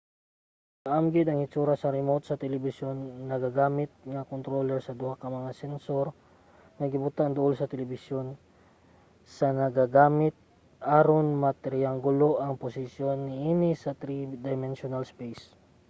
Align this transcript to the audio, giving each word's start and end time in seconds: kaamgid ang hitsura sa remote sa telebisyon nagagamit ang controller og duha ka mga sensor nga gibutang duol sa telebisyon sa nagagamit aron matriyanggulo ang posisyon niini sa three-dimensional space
kaamgid 0.87 1.27
ang 1.29 1.41
hitsura 1.43 1.73
sa 1.79 1.93
remote 1.97 2.23
sa 2.25 2.39
telebisyon 2.43 2.95
nagagamit 3.31 3.91
ang 4.17 4.29
controller 4.33 4.79
og 4.89 4.99
duha 5.01 5.15
ka 5.21 5.27
mga 5.37 5.51
sensor 5.61 6.05
nga 6.77 6.87
gibutang 6.93 7.31
duol 7.37 7.53
sa 7.57 7.69
telebisyon 7.73 8.25
sa 9.35 9.47
nagagamit 9.59 10.35
aron 10.99 11.27
matriyanggulo 11.43 12.29
ang 12.43 12.53
posisyon 12.63 13.17
niini 13.27 13.71
sa 13.83 13.91
three-dimensional 14.01 15.03
space 15.13 15.43